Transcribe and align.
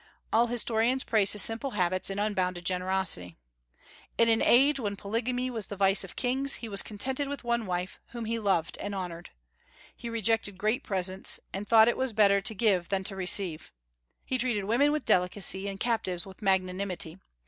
All 0.33 0.47
historians 0.47 1.03
praise 1.03 1.33
his 1.33 1.43
simple 1.43 1.69
habits 1.77 2.09
and 2.09 2.19
unbounded 2.19 2.65
generosity. 2.65 3.37
In 4.17 4.29
an 4.29 4.41
age 4.41 4.79
when 4.79 4.95
polygamy 4.95 5.51
was 5.51 5.67
the 5.67 5.75
vice 5.77 6.03
of 6.03 6.15
kings, 6.15 6.55
he 6.55 6.67
was 6.67 6.81
contented 6.81 7.27
with 7.27 7.43
one 7.43 7.67
wife, 7.67 7.99
whom 8.07 8.25
he 8.25 8.39
loved 8.39 8.79
and 8.79 8.95
honored. 8.95 9.29
He 9.95 10.09
rejected 10.09 10.57
great 10.57 10.83
presents, 10.83 11.39
and 11.53 11.69
thought 11.69 11.87
it 11.87 11.97
was 11.97 12.13
better 12.13 12.41
to 12.41 12.55
give 12.55 12.89
than 12.89 13.03
to 13.03 13.15
receive. 13.15 13.71
He 14.25 14.39
treated 14.39 14.65
women 14.65 14.91
with 14.91 15.05
delicacy 15.05 15.69
and 15.69 15.79
captives 15.79 16.25
with 16.25 16.41
magnanimity. 16.41 17.19